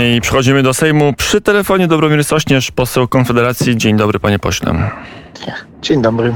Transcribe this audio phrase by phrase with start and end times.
[0.00, 1.12] I przechodzimy do Sejmu.
[1.12, 3.76] Przy telefonie Dobromir Sośnierz, poseł Konfederacji.
[3.76, 4.90] Dzień dobry, panie pośle.
[5.82, 6.34] Dzień dobry.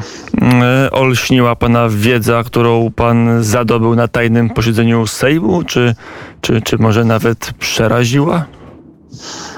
[0.62, 5.95] E, Olśniła pana wiedza, którą pan zadobył na tajnym posiedzeniu Sejmu, czy,
[6.40, 8.45] czy, czy może nawet przeraziła?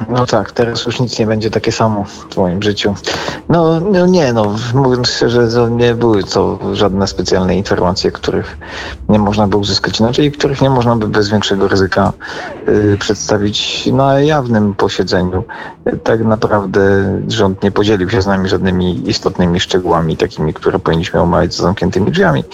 [0.09, 2.95] No tak, teraz już nic nie będzie takie samo w moim życiu.
[3.49, 8.59] No, no nie, no mówiąc szczerze, to nie były to żadne specjalne informacje, których
[9.09, 12.13] nie można by uzyskać inaczej, których nie można by bez większego ryzyka
[12.69, 15.45] y, przedstawić na jawnym posiedzeniu.
[16.05, 16.81] Tak naprawdę
[17.29, 22.13] rząd nie podzielił się z nami żadnymi istotnymi szczegółami, takimi, które powinniśmy omawiać za zamkniętymi
[22.13, 22.45] drzwiami.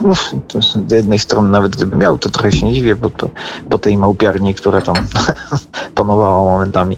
[0.00, 0.14] No,
[0.88, 3.30] z jednej strony nawet gdyby miał, to trochę się nie dziwię, bo to
[3.70, 4.96] po tej małpiarni, która tam
[5.94, 6.96] panowała momentami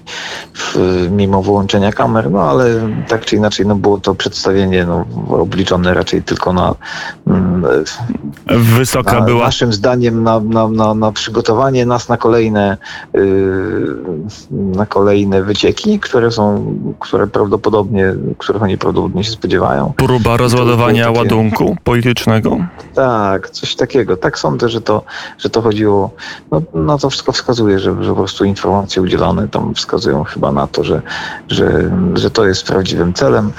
[0.54, 0.76] w,
[1.10, 6.22] mimo wyłączenia kamer, no ale tak czy inaczej no, było to przedstawienie no, obliczone raczej
[6.22, 6.74] tylko na,
[7.26, 7.64] mm,
[8.76, 9.44] Wysoka na była.
[9.44, 12.76] naszym zdaniem na, na, na, na przygotowanie nas na kolejne
[13.14, 13.96] yy,
[14.50, 19.92] na kolejne wycieki, które są, które prawdopodobnie, których oni prawdopodobnie się spodziewają.
[19.96, 21.18] Próba rozładowania takie...
[21.18, 22.58] ładunku politycznego?
[22.94, 24.16] Tak, coś takiego.
[24.16, 25.02] Tak sądzę, że to,
[25.38, 26.10] że to chodziło,
[26.50, 30.66] no, no to wszystko wskazuje, że, że po prostu informacje udzielane tam wskazują chyba na
[30.66, 31.02] to, że,
[31.48, 33.52] że, że to jest prawdziwym celem,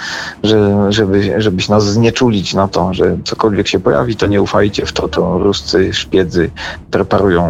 [0.44, 4.94] że, żeby, żebyś nas znieczulić na to, że cokolwiek się pojawi, to nie ufajcie w
[4.94, 6.50] to, to ruscy szpiedzy
[6.92, 7.44] preparują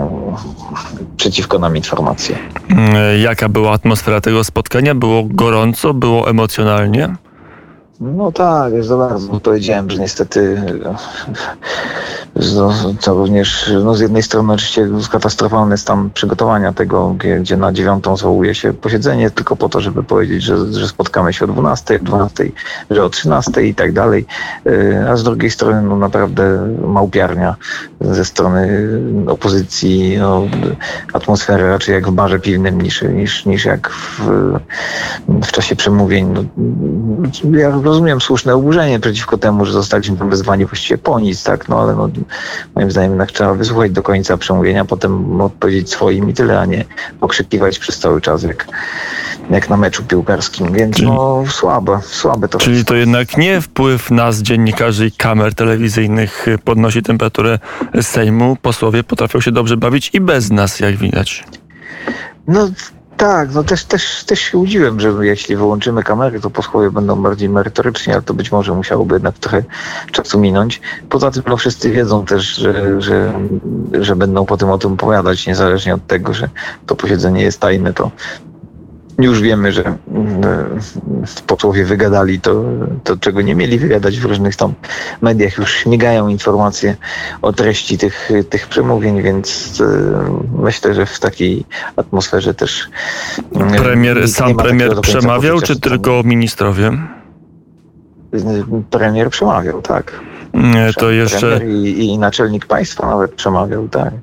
[1.18, 2.38] przeciwko nam informacje.
[3.22, 4.96] Jaka była atmosfera tego spotkania?
[4.96, 7.16] Było gorąco, było emocjonalnie?
[8.04, 9.40] No tak, już za bardzo.
[9.40, 10.62] Powiedziałem, że niestety
[12.36, 18.18] no, to również no, z jednej strony oczywiście katastrofalny stan przygotowania tego, gdzie na dziewiątą
[18.18, 22.52] zwołuje się posiedzenie tylko po to, żeby powiedzieć, że, że spotkamy się o 12, 12,
[22.92, 24.26] że o 13 i tak dalej.
[24.68, 27.56] Y, a z drugiej strony no, naprawdę małpiarnia
[28.02, 28.90] ze strony
[29.28, 30.44] opozycji, no,
[31.14, 34.30] atmosfera raczej jak w barze piwnym niż, niż, niż jak w,
[35.28, 36.34] w czasie przemówień.
[36.34, 36.44] No,
[37.60, 41.80] ja rozumiem słuszne oburzenie przeciwko temu, że zostaliśmy tam wezwani właściwie po nic, tak, no
[41.80, 42.10] ale no,
[42.76, 46.86] moim zdaniem jednak trzeba wysłuchać do końca przemówienia, potem odpowiedzieć swoim i tyle, a nie
[47.20, 48.68] pokrzykiwać przez cały czas jak,
[49.50, 54.12] jak na meczu piłkarskim, więc czyli, no słabe, słabe to Czyli to jednak nie wpływ
[54.12, 57.60] nas, dziennikarzy i kamer telewizyjnych podnosi temperaturę
[58.02, 58.58] Sejmu.
[58.62, 61.44] Posłowie potrafią się dobrze bawić i bez nas, jak widać.
[62.48, 62.70] No
[63.24, 67.50] tak, no też, też, też się łudziłem, że jeśli wyłączymy kamery, to posłowie będą bardziej
[67.50, 69.64] merytoryczni, ale to być może musiałoby jednak trochę
[70.12, 70.82] czasu minąć.
[71.10, 73.34] Poza tym no, wszyscy wiedzą też, że, że,
[73.92, 76.50] że będą potem o tym opowiadać, niezależnie od tego, że
[76.86, 78.12] to posiedzenie jest tajne, to
[79.20, 79.98] już wiemy, że
[81.48, 82.64] posłowie wygadali to,
[83.04, 84.74] to, czego nie mieli wygadać w różnych tam
[85.22, 85.58] mediach.
[85.58, 86.96] Już śmigają informacje
[87.42, 89.86] o treści tych, tych przemówień, więc e,
[90.64, 91.66] myślę, że w takiej
[91.96, 92.90] atmosferze też.
[93.56, 96.92] E, premier, sam premier przemawiał, czy tylko ministrowie?
[98.90, 100.20] Premier przemawiał, tak.
[100.98, 101.60] To jeszcze.
[101.66, 104.14] I, I, naczelnik państwa nawet przemawiał, tak.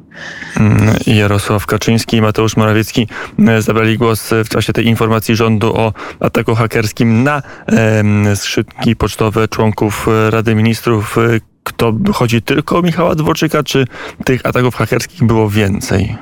[0.57, 3.09] Mm, Jarosław Kaczyński i Mateusz Morawiecki
[3.49, 9.49] e, zabrali głos w czasie tej informacji rządu o ataku hakerskim na e, skrzynki pocztowe
[9.49, 11.17] członków Rady Ministrów.
[11.65, 13.85] Kto chodzi tylko o Michała Dworczyka, czy
[14.25, 16.17] tych ataków hakerskich było więcej?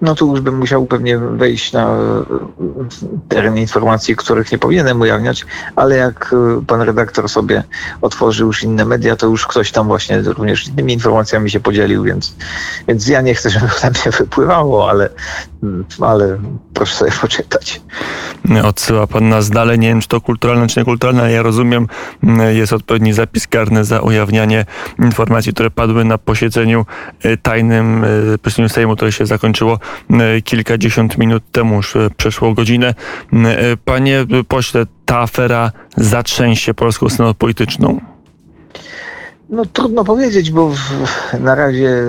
[0.00, 2.24] No tu już bym musiał pewnie wejść na e,
[3.28, 5.46] teren informacji, których nie powinienem ujawniać,
[5.76, 7.62] ale jak e, pan redaktor sobie
[8.02, 12.36] otworzył już inne media, to już ktoś tam właśnie również innymi informacjami się podzielił, więc,
[12.88, 15.08] więc ja nie chcę, żeby to mnie wypływało, ale,
[15.62, 16.38] mm, ale
[16.74, 17.80] proszę sobie poczytać.
[18.64, 21.86] Odsyła pan nas dalej, nie wiem czy to kulturalne czy niekulturalne, ale ja rozumiem,
[22.22, 24.66] mm, jest odpowiedni zapis karny za ujawnianie
[24.98, 26.86] informacji, które padły na posiedzeniu
[27.22, 28.04] e, tajnym,
[28.42, 29.73] posiedzeniu Sejmu, które się zakończyło
[30.10, 32.94] E, kilkadziesiąt minut temu, już e, przeszło godzinę.
[33.32, 38.13] E, panie pośle, ta afera zatrzęsie polską sceną polityczną?
[39.48, 40.78] No trudno powiedzieć, bo w,
[41.40, 42.02] na razie,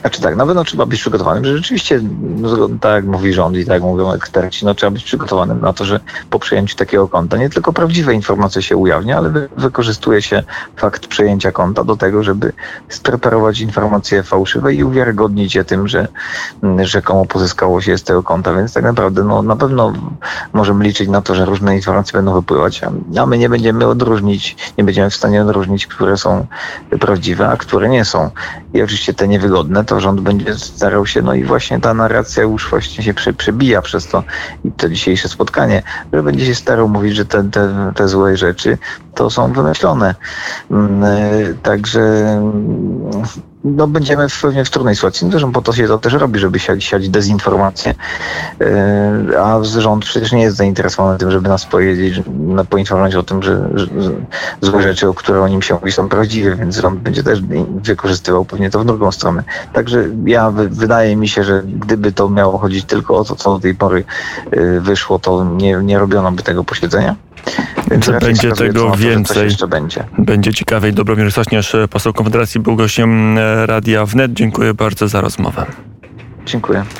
[0.00, 2.00] znaczy tak, na pewno trzeba być przygotowanym, że rzeczywiście,
[2.36, 5.72] no, tak jak mówi rząd i tak jak mówią eksperci, no trzeba być przygotowanym na
[5.72, 10.22] to, że po przejęciu takiego konta nie tylko prawdziwe informacje się ujawnia, ale wy, wykorzystuje
[10.22, 10.42] się
[10.76, 12.52] fakt przejęcia konta do tego, żeby
[12.88, 16.08] spreparować informacje fałszywe i uwiarygodnić je tym, że
[16.82, 19.92] rzekomo pozyskało się z tego konta, więc tak naprawdę no, na pewno
[20.52, 22.80] możemy liczyć na to, że różne informacje będą wypływać,
[23.18, 26.46] a my nie będziemy odróżnić, nie będziemy w stanie odróżnić, które są
[27.00, 28.30] prawdziwe, a które nie są.
[28.74, 32.70] I oczywiście te niewygodne, to rząd będzie starał się, no i właśnie ta narracja już
[32.70, 34.24] właśnie się przebija przez to
[34.64, 35.82] i to dzisiejsze spotkanie,
[36.12, 38.78] że będzie się starał mówić, że te, te, te złe rzeczy
[39.14, 40.14] to są wymyślone.
[40.70, 42.00] Mm, e, także
[43.64, 45.24] no, będziemy w, pewnie w trudnej sytuacji.
[45.24, 47.94] No, zresztą po to się to też robi, żeby siać, siać dezinformację,
[48.60, 48.66] yy,
[49.40, 53.68] a rząd przecież nie jest zainteresowany tym, żeby nas powiedzieć, no, poinformować o tym, że,
[53.74, 53.86] że,
[54.60, 57.42] złe rzeczy, o które o nim się mówi, są prawdziwe, więc rząd będzie też
[57.82, 59.42] wykorzystywał pewnie to w drugą stronę.
[59.72, 63.54] Także ja, wy- wydaje mi się, że gdyby to miało chodzić tylko o to, co
[63.54, 64.04] do tej pory
[64.52, 67.16] yy, wyszło, to nie, nie robiono by tego posiedzenia.
[67.92, 69.48] Więc będzie tego to więcej.
[69.68, 70.04] będzie.
[70.18, 70.92] Będzie ciekawiej.
[70.92, 74.32] Dobromir Sośnierz, poseł Konfederacji, był gościem e, Radia Wnet.
[74.32, 75.66] Dziękuję bardzo za rozmowę.
[76.46, 76.84] Dziękuję.